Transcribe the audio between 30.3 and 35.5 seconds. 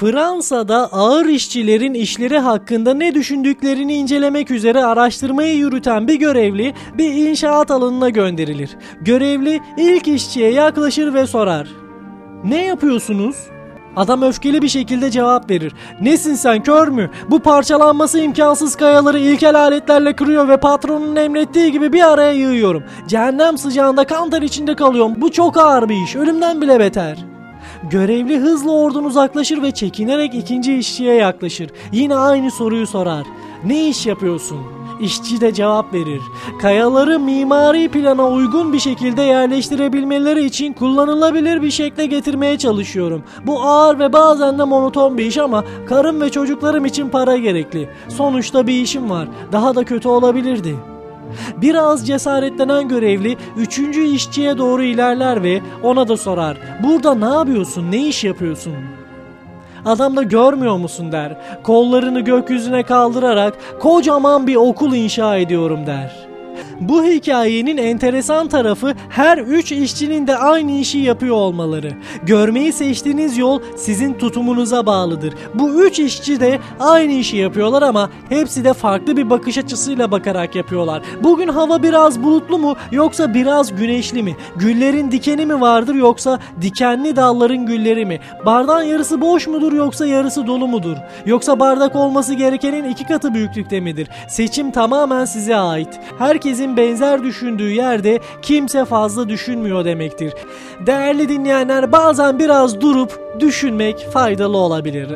ikinci işçiye yaklaşır. Yine aynı soruyu sorar. Ne iş yapıyorsun? İşçi